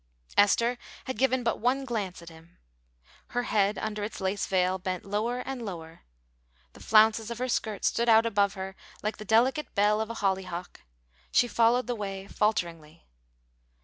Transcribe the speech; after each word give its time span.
Esther 0.35 0.79
had 1.05 1.15
given 1.15 1.43
but 1.43 1.59
one 1.59 1.85
glance 1.85 2.23
at 2.23 2.29
him. 2.29 2.57
Her 3.27 3.43
head 3.43 3.77
under 3.77 4.03
its 4.03 4.19
lace 4.19 4.47
veil 4.47 4.79
bent 4.79 5.05
lower 5.05 5.41
and 5.41 5.63
lower. 5.63 6.01
The 6.73 6.79
flounces 6.79 7.29
of 7.29 7.37
her 7.37 7.47
skirt 7.47 7.85
stood 7.85 8.09
out 8.09 8.25
about 8.25 8.53
her 8.53 8.75
like 9.03 9.17
the 9.17 9.25
delicate 9.25 9.75
bell 9.75 10.01
of 10.01 10.09
a 10.09 10.15
hollyhock; 10.15 10.81
she 11.31 11.47
followed 11.47 11.85
the 11.85 11.93
way 11.93 12.25
falteringly. 12.25 13.05